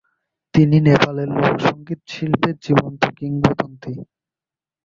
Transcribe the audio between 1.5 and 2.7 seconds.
সংগীত শিল্পের